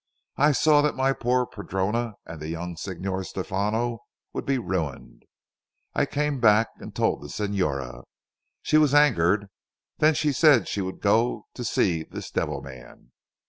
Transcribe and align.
I 0.37 0.51
saw 0.53 0.81
that 0.81 0.95
my 0.95 1.13
poor 1.13 1.45
padrona 1.45 2.13
and 2.25 2.41
the 2.41 2.47
young 2.49 2.75
Signor 2.75 3.23
Stefano 3.23 3.99
would 4.33 4.47
be 4.47 4.57
ruined. 4.57 5.25
I 5.93 6.07
came 6.07 6.39
back 6.39 6.69
and 6.79 6.95
told 6.95 7.21
the 7.21 7.29
Signora. 7.29 8.05
She 8.63 8.79
was 8.79 8.95
angered. 8.95 9.45
Then 9.99 10.15
she 10.15 10.33
said 10.33 10.67
she 10.67 10.81
would 10.81 11.01
go 11.01 11.45
to 11.53 11.63
see 11.63 12.03
this 12.03 12.31
devil 12.31 12.63
man. 12.63 13.11